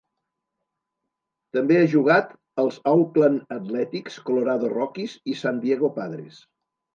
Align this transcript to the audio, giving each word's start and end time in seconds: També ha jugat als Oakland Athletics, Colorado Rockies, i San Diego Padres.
També 1.57 1.77
ha 1.79 1.83
jugat 1.91 2.31
als 2.63 2.79
Oakland 2.93 3.53
Athletics, 3.57 4.17
Colorado 4.31 4.73
Rockies, 4.73 5.15
i 5.35 5.39
San 5.45 5.61
Diego 5.69 5.93
Padres. 6.01 6.43